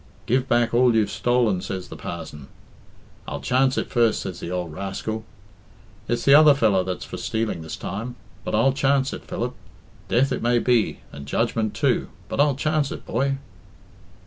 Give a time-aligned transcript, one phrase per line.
[0.25, 2.47] 'Give back all you've stolen,' says the parzon.
[3.27, 5.23] 'I'll chance it first,' says the ould rascal.
[6.07, 9.53] It's the other fellow that's for stealing this time; but I'll chance it, Philip.
[10.07, 13.37] Death it may be, and judgment too, but I'll chance it, boy."